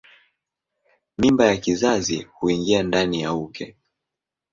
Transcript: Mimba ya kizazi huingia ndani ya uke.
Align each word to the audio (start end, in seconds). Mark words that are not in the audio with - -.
Mimba 1.17 1.45
ya 1.45 1.57
kizazi 1.57 2.27
huingia 2.33 2.83
ndani 2.83 3.21
ya 3.21 3.33
uke. 3.33 3.77